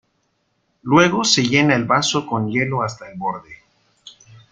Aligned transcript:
Luego 0.81 1.23
se 1.23 1.43
llena 1.43 1.75
el 1.75 1.85
vaso 1.85 2.25
con 2.25 2.49
hielo 2.49 2.81
hasta 2.81 3.07
el 3.07 3.19
borde. 3.19 3.55